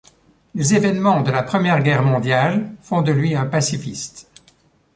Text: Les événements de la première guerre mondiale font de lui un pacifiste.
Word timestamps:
Les 0.55 0.73
événements 0.73 1.21
de 1.21 1.29
la 1.29 1.43
première 1.43 1.83
guerre 1.83 2.01
mondiale 2.01 2.73
font 2.81 3.03
de 3.03 3.11
lui 3.11 3.35
un 3.35 3.45
pacifiste. 3.45 4.27